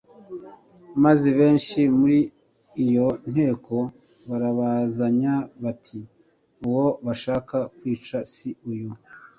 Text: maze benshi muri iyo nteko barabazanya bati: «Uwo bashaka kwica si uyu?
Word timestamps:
maze 1.03 1.27
benshi 1.39 1.79
muri 1.97 2.19
iyo 2.85 3.07
nteko 3.31 3.75
barabazanya 4.29 5.33
bati: 5.63 5.99
«Uwo 6.67 6.85
bashaka 7.05 7.57
kwica 7.77 8.17
si 8.33 8.49
uyu? 8.71 8.89